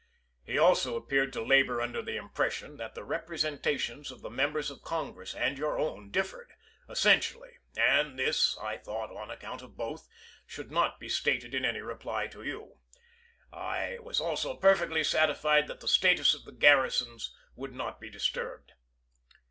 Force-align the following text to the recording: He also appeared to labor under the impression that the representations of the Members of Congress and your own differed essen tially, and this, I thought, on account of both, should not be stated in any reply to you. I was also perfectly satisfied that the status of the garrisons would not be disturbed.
He 0.43 0.57
also 0.57 0.95
appeared 0.95 1.31
to 1.33 1.43
labor 1.45 1.79
under 1.79 2.01
the 2.01 2.15
impression 2.17 2.77
that 2.77 2.95
the 2.95 3.03
representations 3.03 4.09
of 4.09 4.23
the 4.23 4.31
Members 4.31 4.71
of 4.71 4.81
Congress 4.81 5.35
and 5.35 5.59
your 5.59 5.77
own 5.77 6.09
differed 6.09 6.53
essen 6.89 7.19
tially, 7.19 7.51
and 7.77 8.17
this, 8.17 8.57
I 8.57 8.77
thought, 8.79 9.15
on 9.15 9.29
account 9.29 9.61
of 9.61 9.77
both, 9.77 10.07
should 10.47 10.71
not 10.71 10.99
be 10.99 11.07
stated 11.07 11.53
in 11.53 11.65
any 11.65 11.81
reply 11.81 12.25
to 12.29 12.41
you. 12.41 12.79
I 13.53 13.99
was 14.01 14.19
also 14.19 14.55
perfectly 14.55 15.03
satisfied 15.03 15.67
that 15.67 15.81
the 15.81 15.87
status 15.87 16.33
of 16.33 16.45
the 16.45 16.51
garrisons 16.51 17.35
would 17.55 17.75
not 17.75 18.01
be 18.01 18.09
disturbed. 18.09 18.71